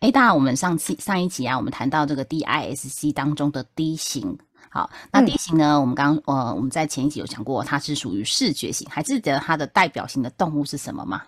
[0.00, 4.38] A 大，我们上次上一集啊，我们谈到这个 DISC 当中的 D 型。
[4.70, 11.22] 好，那 D 型呢，我们刚呃我们在前一集有讲过，它是属于视觉型，还记得它的代表性的动物是什么吗？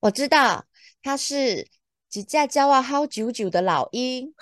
[0.00, 0.64] 我知道，
[1.02, 1.66] 它是。
[2.10, 4.34] 只架骄傲好久久的老鹰，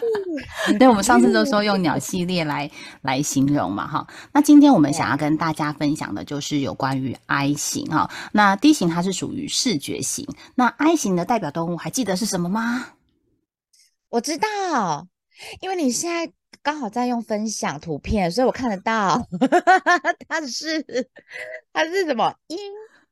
[0.78, 2.70] 对，我们上次都说用鸟系列来
[3.00, 4.06] 来形容嘛，哈。
[4.32, 8.10] 那今天我们想要跟大家分享的就是有关于 I 型哈。
[8.32, 12.92] 那 D 型它是属于视觉型，那 I 型的代表动物还记得是什么吗？
[14.10, 15.06] 我知道，
[15.60, 16.30] 因为你现在
[16.62, 19.26] 刚好在用分享图片，所以我看得到，
[20.28, 20.84] 它是
[21.72, 22.58] 它是什么鹰？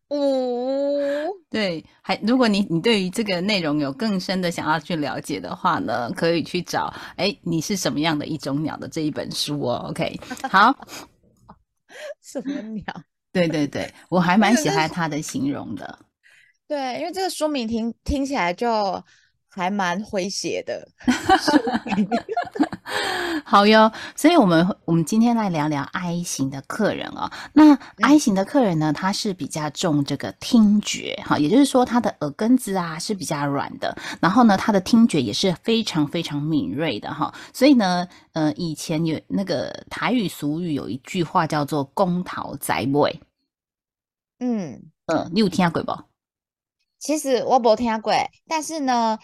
[0.09, 9.87] 哦， 对，还如果你你对于这个内容有更深的想要去了解的话呢，可以去找哎，你是什么样的一种鸟的这一本书哦。
[9.91, 10.19] OK，
[10.49, 10.73] 好，
[12.23, 12.85] 什么鸟？
[13.33, 15.99] 对对对，我还蛮喜欢它的形容的。
[16.69, 19.03] 对，因为这个书名听听起来就
[19.57, 20.87] 还蛮诙谐的。
[23.45, 27.31] 好哟，所以我们我们今天来聊聊 I 型的客人哦。
[27.55, 37.33] 那 I 型的客人呢，他是比较重这个听觉哈，也就是说他的耳根子啊是比较软的，然后呢，他的听觉也是非常非常敏锐的哈。
[37.53, 43.21] 所以呢，呃，以前有那个台语俗语有一句话叫做“公桃宅尾”，
[44.41, 45.97] 嗯嗯，你有听过不？
[46.99, 48.13] 其实我没听过，
[48.49, 49.19] 但是呢。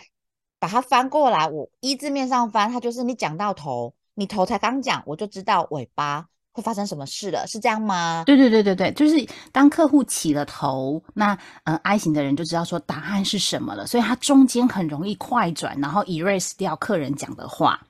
[0.62, 8.22] 把它翻过来，我一字面上翻，它就是你讲到头，你头才刚讲，我就知道尾巴会发生什么事了，是这样吗？
[8.24, 17.84] 对对对对对，就是当客户起了头，那呃 I 型的人就知道说答案是什么了，所以他中间很容易快转，然后 erase 掉客人讲的话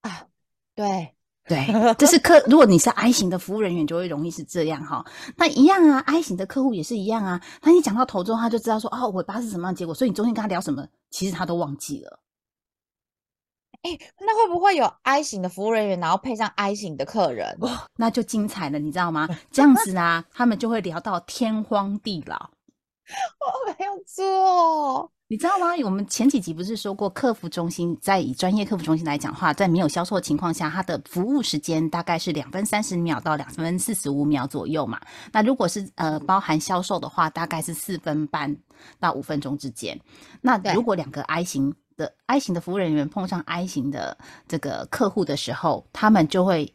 [0.00, 0.24] 啊，
[0.74, 1.14] 对。
[1.48, 2.38] 对，这是客。
[2.48, 5.04] 如果你是 I 型的服务人员，就会容易是这样哈。
[5.36, 7.40] 那一样啊，I 型的客户也是一样啊。
[7.62, 9.92] 那你讲到头之后，他就知道说，哦，尾巴是什么样的结果。
[9.94, 12.20] 所以你中间跟他聊什么，其实他都忘记了。
[13.82, 17.56] 哎，那会不会有 I 型的服务人员，然后配上 I 型的客人？
[17.62, 19.28] 哇，那就精彩了，你知道吗？
[19.50, 22.50] 这样子啊，他们就会聊到天荒地老。
[23.40, 25.10] 我没有做。
[25.32, 25.68] 你知道吗？
[25.82, 35.00] 我们前几集不是说过，客服中心在以专业客服中心来讲话，在没有销售的情况下，它的服务时间大概是两分三十秒到两分四十五秒左右嘛。
[35.32, 38.54] 那如果是呃包含销售的话，大概是四分半
[39.00, 39.98] 到五分钟之间。
[40.42, 46.70] 那如果两个 I 型的 I 型的服务人员碰上 I 型的这个客户的时候，他们就会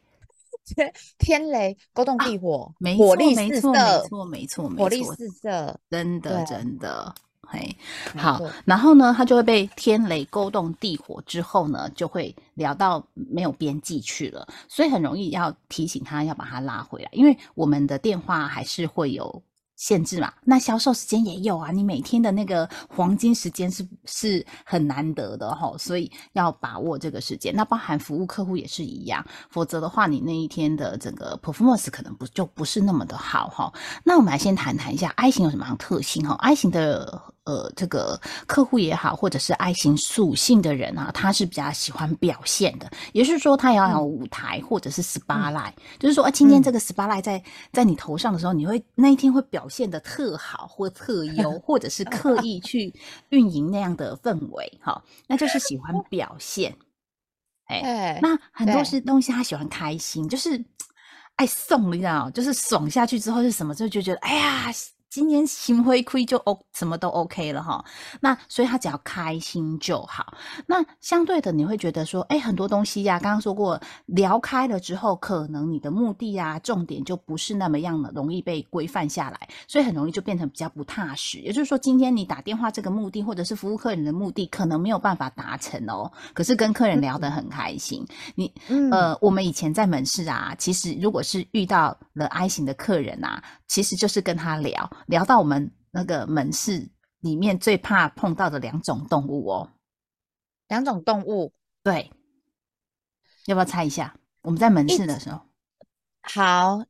[1.20, 7.14] 天雷勾动地火，火力四射，没错没错没错，火力四射，真的真的。
[7.50, 7.76] 嘿，
[8.16, 19.42] 好，然后呢，他就会被天雷勾动地火之后呢，就会聊到没有边际去了，所以很容易要提醒他要把他拉回来，因为我们的电话还是会有。
[19.80, 21.70] 限制嘛，那销售时间也有啊。
[21.70, 27.54] 你每天的那个黄金时间是是很难得的哈，所以要把握这个时间。
[27.56, 33.72] 那包含服务客户也是一样，否则的话，你那一天的整个 performance 可能不就不是那么的好哈。
[34.04, 47.42] 那我们来先谈谈一下 I 型有什么样特性哈？I 型的呃这个客户也好，或者是 I 型属性的人啊，他是比较喜欢表现的，也是说他要有舞台或者是 spotlight，就是说啊，今天这个 spotlight 在
[47.72, 49.66] 在你头上的时候，你会那一天会表。
[49.70, 52.92] 现的特好或特优， 或者是刻意去
[53.30, 56.76] 运营那样的氛围，哈，那就是喜欢表现。
[57.66, 60.64] 哎，那很多是东西他喜欢开心，就是
[61.36, 64.72] 爱送，你知道，就是爽下去之后是什么，就就觉得哎呀。
[65.10, 67.84] 今天心灰亏就 O 什么都 OK 了哈，
[68.20, 70.34] 那所以他只要开心就好。
[70.66, 81.40] 那相对的，你会觉得说，哎，很多东西呀，刚刚说过聊开了之后，可能你的目的啊，重点就不是那么样的容易被规范下来，所以很容易就变成比较不踏实。
[81.40, 86.12] 也就是说，今天你打电话这个目的，或者是服务客人的目的，可能没有办法达成哦。
[86.34, 88.06] 可是跟客人聊得很开心，
[88.36, 88.54] 你
[88.92, 94.90] 呃，我们以前在门市啊，其实如果是遇到了 I 型的客人啊，其实就是跟他聊。
[95.06, 96.90] 聊到我们那个门市
[97.20, 99.72] 里面最怕碰到的两种动物哦，
[100.68, 101.54] 两种动物，
[101.84, 102.12] 对，
[103.46, 104.16] 要不要猜一下？
[104.42, 105.42] 我们在门市的时候，
[106.22, 106.86] 好，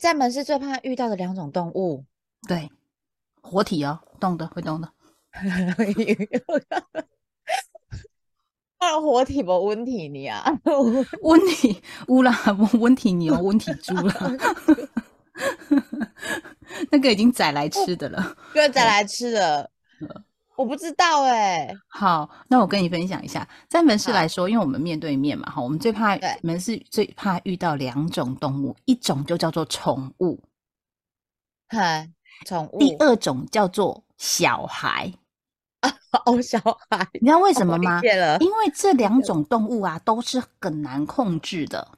[0.00, 2.04] 在门市最怕遇到的两种动物，
[2.46, 2.70] 对，
[3.42, 4.92] 活体哦，动的会动的，
[9.02, 10.44] 活体不问题你啊？
[11.22, 12.32] 问题乌啦，
[12.80, 14.12] 问题牛，问题猪了。
[16.90, 19.70] 那个已经宰来吃的了，对，宰来吃的。
[20.56, 21.72] 我不知道哎。
[21.88, 30.42] 好，那我跟你分享一下，在门市来说，因为我们面对面嘛，哈，我们最怕门市最怕遇到两种动物，一种就叫做宠物，
[31.68, 32.10] 嗨，
[32.44, 32.78] 宠物。
[32.78, 35.12] 第二种叫做小孩。
[36.26, 36.58] 哦，小
[36.90, 38.02] 孩，你知道为什么吗？
[38.40, 41.88] 因为这两种动物啊，都是很难控制的。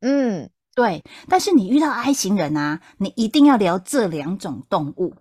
[0.00, 1.02] 嗯，对。
[1.28, 5.14] 但是你遇到 I 型人啊，你一定要聊这两种动物。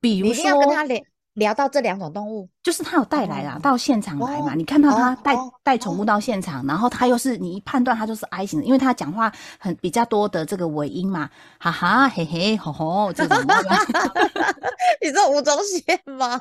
[0.00, 1.02] 比如说，跟他聊
[1.34, 4.54] 聊到这两种动物，就是他有带来啦，到现场来嘛。
[4.54, 13.38] 你看到他带带宠物到现场，然后他又是你一判断他就是 I 型的，因为他讲话很比较多的这个尾音嘛，哈哈嘿嘿吼吼这种。
[15.00, 16.38] 你说吴宗宪吗？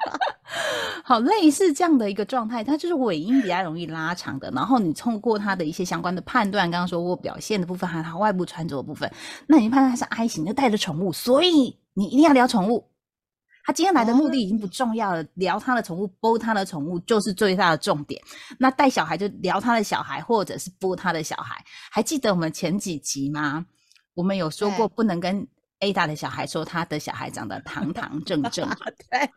[1.03, 4.51] 好，类似这样的一个状态，它就是尾音比较容易拉长的。
[4.51, 9.09] 然后你通过他的一些相关的判断，刚刚说过表现的部分，还有他外部穿着的部分，
[9.47, 12.90] 那你判断他是 I 型，就带着宠物，所以你一定要聊宠物。
[13.63, 18.22] 他今天来的目的已经不重要了，聊他的宠物，播他的宠物就是最大的重点。
[18.58, 21.63] 那带小孩就聊他的小孩，或者是播他的小孩。
[21.92, 23.66] 还记得我们前几集吗？
[24.13, 25.48] 我们有说过不能跟
[25.80, 28.68] Ada 的小孩说他的小孩长得堂堂正 正。
[29.10, 29.30] 对，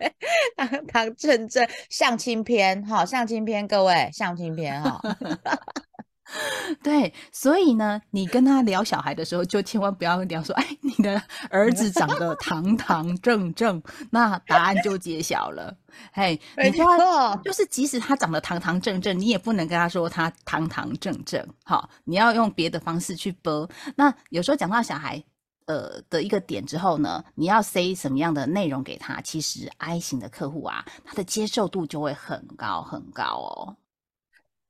[0.56, 5.00] 堂堂正正，相亲篇哈，相亲篇，各位相亲篇哈。
[6.82, 15.76] 对，所以呢，你跟他聊小孩的时候，就千万不要聊说，哎，你的儿子长得堂堂正正，那答案就揭晓了。
[16.12, 21.46] 嘿，没错，就是即使他长得堂堂正正，你也不能跟他说他堂堂正正。
[21.64, 23.70] 好，你要用别的方式去播。
[23.94, 25.22] 那有时候讲到小孩
[25.66, 29.20] 呃的一个点之后呢，你要塞什么样的内容给他？
[29.20, 33.76] 其实 I 型的客户啊，他的接受度就会很高很高哦。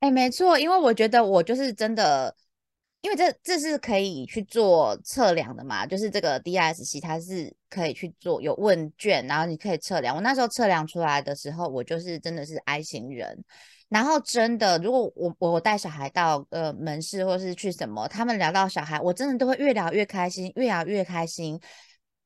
[0.05, 2.37] 哎，没错，因为我觉得我就是真的，
[3.01, 10.15] 因为这这是可以去做测量的嘛，就是这个 DISC 它是可以去做有问卷，然后你可以测量。
[10.15, 13.43] 我那时候测量出来的时候，我就是真的是 I 型人。
[13.89, 21.59] 然后真的，如果我我带小孩到呃门市或是去什么，他们聊到小孩，我真的都会越聊越开心，越聊越开心。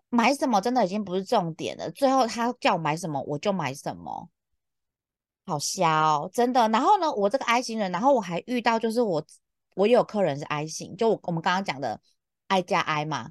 [0.08, 4.28] 买什么真的已经不是重点了，最后他叫我买什么，我就买什么。
[5.48, 6.68] 好笑，真的。
[6.68, 9.24] 然后呢，我这个 I 型人，然后我还遇到，就是我
[9.74, 11.98] 我有客人是 I 型，就我们刚刚讲的
[12.48, 13.30] I 加 I 嘛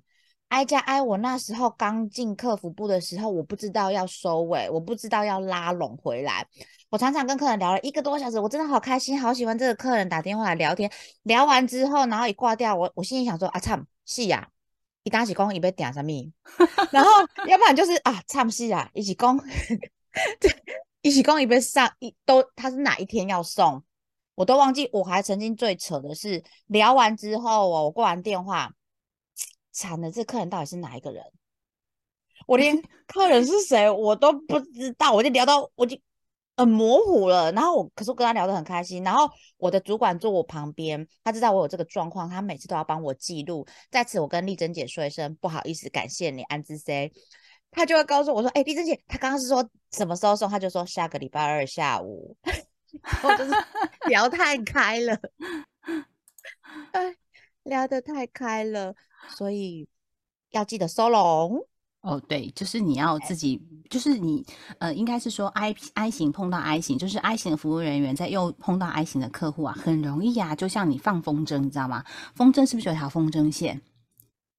[0.50, 1.00] ，I 加 I。
[1.00, 6.48] 我那时候刚进客服部的时候，我不知道要收尾，我不知道要拉拢回来。
[6.90, 10.92] 我常常跟客人聊了一个多小时，我真的好开心，好喜欢这个客人打电话来聊天。
[11.22, 14.48] 聊完之后，然后一挂掉，我我心里想说啊，唱戏呀，
[15.04, 16.12] 一打起工一被点什么？
[16.92, 17.12] 然后
[17.46, 19.38] 要不然就是啊，唱戏啊，一起工。
[21.08, 23.82] 一起公一杯上一都，他是哪一天要送，
[24.36, 24.90] 我都忘记。
[24.92, 28.74] 我还曾经最扯的是，聊完之后哦，我挂完电话，
[29.72, 31.24] 惨了，这客人到底是哪一个人？
[32.46, 32.78] 我连
[33.08, 35.98] 客人是谁我都不知道，我就聊到我就
[36.58, 37.54] 很模糊了。
[37.54, 39.02] 然后我可是跟他聊得很开心。
[39.02, 43.66] 然后我的主管坐我旁边，他知道我有这个状况，他每次都要帮我记录。
[43.90, 47.14] 在此，我跟丽珍姐说一声不好意思，感谢你安之 C。
[47.78, 50.50] 他就会告诉我说：“哎，丽珍姐，他刚刚是说什么时候送？
[50.50, 52.36] 他就说下个礼拜二下午。
[53.24, 53.52] 我就是
[54.10, 55.16] 聊太开了，
[56.94, 57.16] 哎，
[57.64, 58.96] 聊得太开了，
[59.30, 59.88] 所以
[60.50, 61.68] 要记得收拢。
[62.02, 64.44] 哦，对，就是你要自己，就是你，
[64.80, 72.04] 呃，应该是说 I I 型碰到 I 型，就是 I 型的服务人员在又碰到 I 型的客户啊，很容易啊，就像你放风筝，你知道吗？
[72.34, 73.82] 风筝是不是有条风筝线？”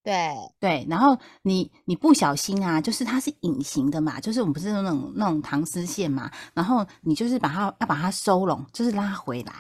[0.09, 9.53] 对对，然后你你不小心啊，就是它是隐形的嘛，就是我们不是那种那种糖丝线嘛，然后你就是把它要把它收拢，就是拉回来。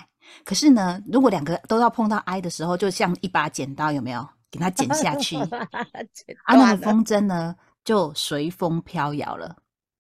[0.45, 4.27] 可是呢，如果两个都要碰到 I 的时候，就像一把剪刀，有没有？
[4.51, 5.37] 给它剪下去，
[6.47, 9.55] 啊，那个风筝呢就随风飘摇了。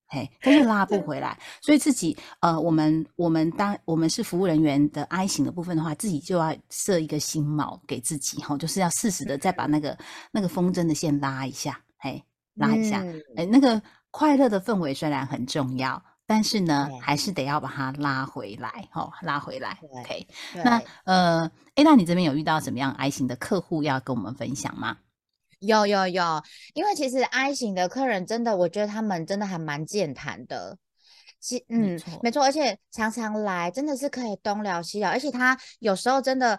[0.08, 0.98] 嘿，但是拉 不。
[1.08, 9.96] 回来，所以自己呃，我们我们当我们是服务人员的 I 型的部分的话，自己就要设一个心锚给自己哈，就是要适时的再把那个
[10.30, 12.22] 那个风筝的线拉一下，嘿，
[12.54, 13.02] 拉一下，
[13.36, 20.26] 哎，那个快乐的氛围虽然很重要，但是呢，还是得要把它拉回来，哈，拉回来，OK。
[20.56, 24.98] 那呃，哎，那你这边有遇到什么样 I 型的客户要跟我们分享吗？
[25.60, 26.42] 有有有，
[26.74, 30.78] 因为其实 I 型的客人真的，我觉得他们真的还蛮健谈的。
[31.40, 36.58] 其嗯，没错，而且常常来，真的是可以东聊西聊，而且他有时候真的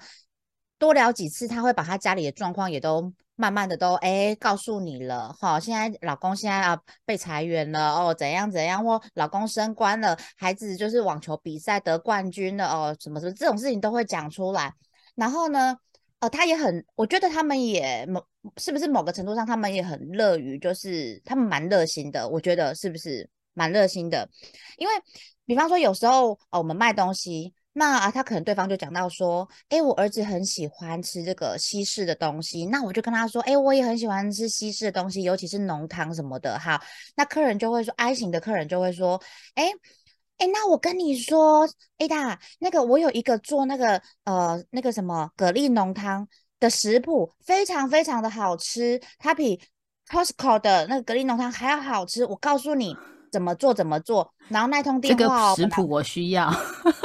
[0.77, 14.73] 多聊几次，他会把他家里的状况也都慢慢的都哎告诉你了哈，现在老公现在啊被裁员了哦，怎样怎样，或老公升官了，孩子就是网球比赛得冠军了哦，什么什么这种事情都会讲出来。
[15.15, 15.75] 然后呢，
[16.19, 18.23] 呃，他也很，我觉得他们也某
[18.57, 24.29] 是不是某个程度上，他们也很乐于，就是他们蛮热心的，我觉得是不是蛮热心的？
[24.77, 24.93] 因为
[25.45, 27.53] 比方说有时候哦，我们卖东西。
[27.73, 36.59] 那，他可能对方就讲到说，哎，我儿子很喜欢吃这个西式的东西，那我就跟他说，哎，我也很喜欢吃西式的东西，尤其是浓汤什么的。
[36.59, 36.81] 哈，
[37.15, 39.21] 那客人就会说，I 型的客人就会说，
[39.53, 39.69] 哎，
[40.39, 41.69] 哎，那我跟你说
[41.99, 46.27] ，A 大，那个我有一个做那个呃那个什么蛤蜊浓汤
[46.59, 49.61] 的食谱，非常非常的好吃，它比
[50.09, 52.25] Costco 的那个蛤蜊浓汤还要好吃。
[52.25, 52.97] 我告诉你。
[53.31, 56.51] 怎么做怎么做，然后那通电话，这个食谱我需要，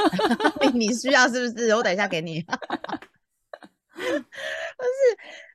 [0.73, 1.69] 你需要是不是？
[1.75, 2.41] 我等一下给你。
[3.93, 4.17] 不是，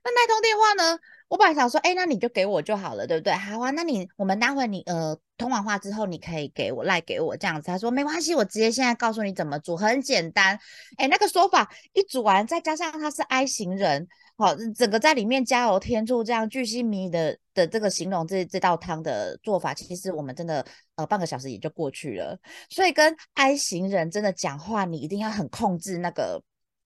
[0.01, 0.97] 那那通电话呢？
[1.31, 3.31] 我本来想说，哎，那你就给我就好了，对不对？
[3.31, 7.67] 好啊，那你我们待会你呃通完话之后，你可以给我赖给我这样子。
[7.67, 10.59] 他说没关系，我直接现在告诉你怎么煮，很简单。
[10.97, 14.09] 哎，那个说法一煮完，再加上他是 I 型人。
[14.35, 22.37] 好，整个在里面加油添醋，这样巨细迷的的这个形容这这道汤的做法，其实我们真的呃半个小时也就过去了。
[22.69, 26.41] 所以跟 I 型人真的讲话，你一定要很控制那个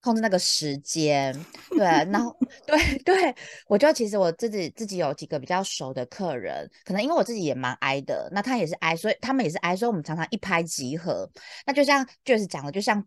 [0.06, 1.34] 控制那个时间。
[1.70, 2.34] 对，然后
[2.64, 3.34] 对对，
[3.66, 11.28] 我觉得其实我自己自己有几个比较熟的客人，可能因为我自己也蛮 I 的，那他也是 I，所以他们也是 I，所以我们常常一拍即合。
[11.66, 13.04] 那就像就是讲的，就像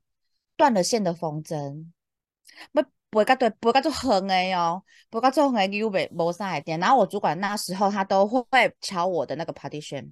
[0.58, 1.86] 断了线的风筝，
[2.74, 2.84] 不。
[3.10, 6.80] 不会对，不会做横的哦，不会做横的，U 背无啥一点。
[6.80, 8.44] 然后我主管那时候他都会
[8.82, 10.12] 敲我的那个 partition，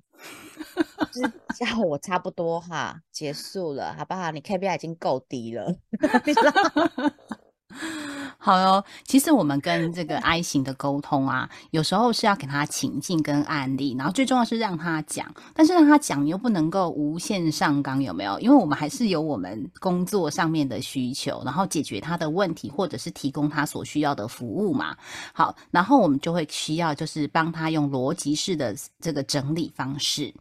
[1.14, 4.32] 就是叫我差不多哈，结束了，好不好？
[4.32, 5.76] 你 KPI 已经够低了。
[8.48, 18.40] 好哦，其实我们跟这个 I 型的沟通啊，有时候是要给他情境跟案例，然后最重要是让他讲，但是让他讲你又不能够无限上纲，有没有？
[18.40, 24.96] 因为我们还是有我们工作上面的需求，然后解决他的问题，或者是提供他所需要的服务嘛。
[25.34, 30.34] 好，然后我们就会需要就是帮他用逻辑式的这个整理方式。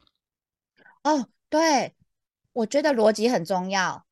[1.02, 1.92] 哦，对，
[2.52, 4.04] 我觉得逻辑很重要，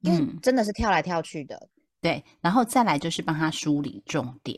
[0.00, 1.68] 因为真的是跳来跳去的。
[2.06, 4.56] 对，然后再来就是帮他梳理重点。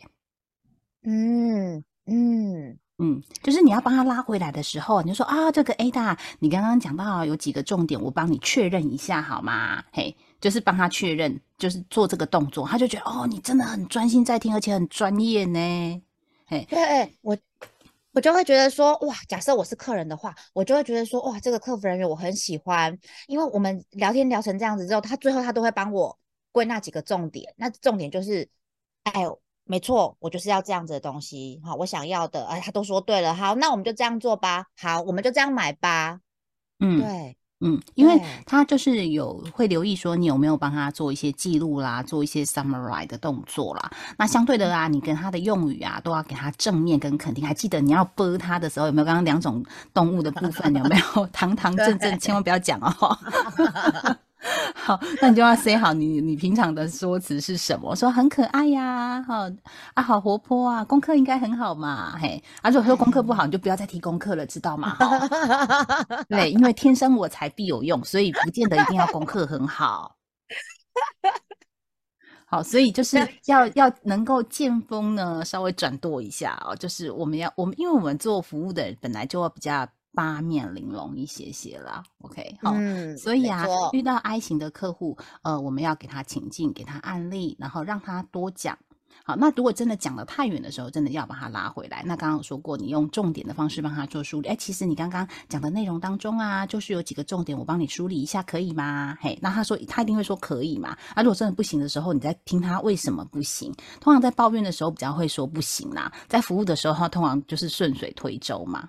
[1.02, 9.83] 嗯嗯嗯，就是你要帮他拉回来的时候，你就说啊，这个 A 大，你刚刚讲到有几个重点，我帮你确认一下好吗？
[9.95, 16.02] 嘿，就是帮他确认，就是做这个动作，他就觉得哦，你真的很专心在听，而且很专业呢。
[16.49, 17.35] 嘿，对，我
[18.12, 26.19] 我就会觉得说，哇，假设我是客人的话，我就会觉得说，哇，这个客服人员我很喜欢，因为我们聊天聊成这样子之后，他最后他都会帮我。
[26.52, 28.49] 归纳几个重点，那重点就是，
[29.05, 29.25] 哎，
[29.64, 36.21] 没错，我就是要这样子的东西，好，我想要的，哎，他都说对了，好，那我们就这样做吧，好，我们就这样买吧，
[36.81, 49.62] 嗯，对，嗯，因为他就是有会留意说你有没有帮他做一些记录啦，做一些 summarize 的动作啦，那相对的啊，你跟他的用语啊，都要给他正面跟肯定，还记得你要啵他的时候有没有刚刚两种
[49.93, 50.75] 动物的部分？
[50.75, 51.26] 有没有？
[51.35, 53.19] 堂堂正正，千万不要讲哦。
[54.75, 57.95] 好，那你就要 say 好，你你平常的说辞是什么？
[57.97, 59.50] 说很可爱呀，好
[59.95, 64.97] 啊，好活泼啊，功课应该很好嘛，嘿，而且说功课不好，你就不要再提功课了，知道吗？
[66.30, 70.16] 对，因为天生我材必有用，所以不见得一定要功课很好。
[72.47, 73.16] 好，所以就是
[73.47, 79.87] 要要能够见风呢，稍微转舵一下哦，就是我们要我们，因为我们做服务的人本来就要比较。
[80.14, 82.74] 八面玲珑一些些啦，OK，好，
[83.16, 88.76] 所以啊，遇到 I 型的客户，呃，我们要给他情境，给他案例，然后让他多讲。
[89.24, 92.02] 好，那如果真的讲的太远的时候，真的要把他拉回来。
[92.06, 94.48] 那刚刚有说过，你用重点的方式帮他做梳理。
[94.48, 99.18] 哎，其实你刚刚讲的内容当中啊，就是有几个重点，我帮你梳理一下，可以吗？
[99.20, 100.96] 嘿，那他说他一定会说可以嘛。
[101.14, 103.70] 啊，如果真的不行的时候，你再听他为什么不行。
[104.00, 108.88] 通常在抱怨的时候比较会说不行啦，在服务的时候，他通常就是顺水推舟嘛。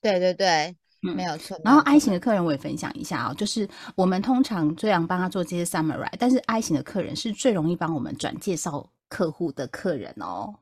[0.00, 1.60] 对对对，没有错。
[1.64, 10.54] 然后 I 型的客人我也分享一下啊，就是我们通常最常帮他做这些 summary，但是 I 型的客人是最容易帮我们转介绍客户的客人哦。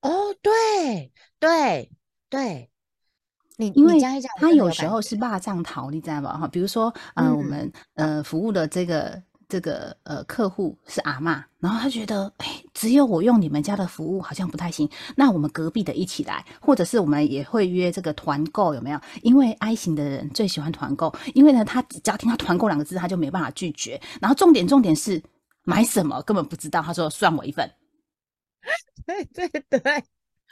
[0.00, 1.90] 哦，对对
[2.28, 2.70] 对，
[3.56, 3.98] 你因为
[4.38, 6.38] 他有时候是霸占逃，你知道吗？
[6.38, 9.22] 哈，比如说，嗯，我们呃服务的这个。
[9.46, 14.86] 这个呃客户是阿妈，然后他觉得哎，只有我用你们家的服务好像不太行，
[15.16, 19.00] 那我们隔壁的一起来，或者是我们也会约这个团购，有没有？
[19.22, 23.98] 因为 I 型的人最喜欢团购，因为呢，他只要听到团购两个字，他就没办法拒绝。
[24.20, 25.22] 然后重点重点是
[25.62, 27.70] 买什么根本不知道，他说算我一份。
[29.06, 30.04] 对对对，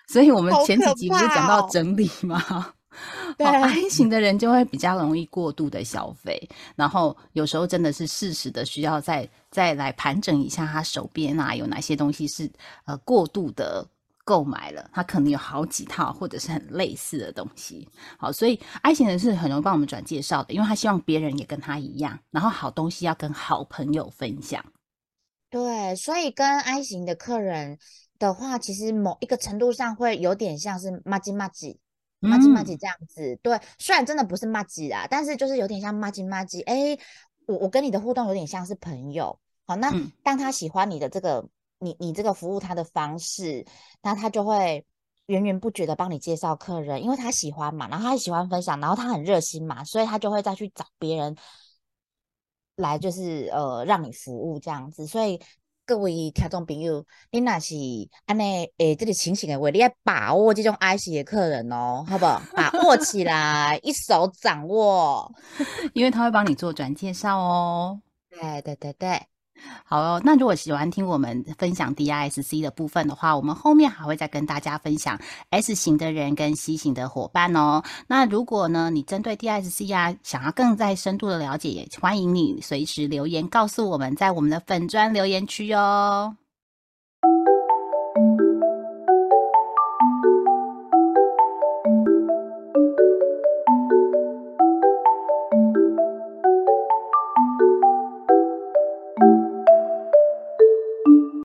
[0.09, 2.73] 所以我们前几集不是讲到整理吗？
[3.39, 12.51] 对，I 型的人就会比较容易过度的消费，然后有时候真的是适时的需要再再来盘整一下他手边啊有哪些东西是
[12.85, 13.87] 呃过度的
[14.25, 17.89] 购买了，他可能有好几套或者是很类似的东西。
[18.19, 24.65] 好，所以 I 型人是很容易帮我们转介绍的，因为他希望别人也跟他一样，然后好东西要跟好朋友分享。
[25.51, 27.79] 对，所以跟 I 型的客人
[28.19, 31.79] 的话，其实某一个程度上会有点像是骂鸡骂鸡。
[32.23, 36.63] 麻吉麻吉这样子，对，虽然真的不是麻吉啊，但是就是有点像麻吉麻吉。
[36.63, 36.97] 哎，
[37.47, 39.39] 我我跟你的互动有点像是朋友。
[39.67, 41.45] 好，那当他喜欢你的这个，
[41.79, 43.67] 你你这个服务他的方式，
[44.03, 44.87] 那他就会
[45.27, 51.37] 源源不绝的帮你介绍客人，因为他喜欢嘛，然后他喜欢分享，然后他很热心嘛，所以他就会再去找别人
[52.77, 55.41] 来，就是呃让你服务这样子，所以。
[55.85, 57.75] 各位听众朋友，你那是
[58.27, 62.41] 安尼诶，这个情形的话，你要把握这种爱惜的客人哦，好不好？
[62.55, 65.31] 把握起来，一手掌握，
[65.93, 68.01] 因为他会帮你做转介绍哦。
[68.31, 69.32] 对对对对。
[69.85, 75.19] 好哦，那如果喜欢听我们分享 DISC 的部分的话，我们后面还会再跟大家分享
[75.51, 77.83] S 型的人跟 C 型的伙伴哦。
[78.07, 86.37] 那如果呢，你针对 DISC 啊，想要更在深度的了解，也欢迎你随时留言告诉我们，在我们的粉砖留言区哦。